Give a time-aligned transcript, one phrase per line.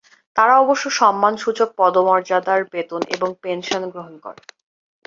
[0.35, 4.41] তারা অবশ্য সম্মানসূচক পদমর্যাদার বেতন এবং পেনশন গ্রহণ করে।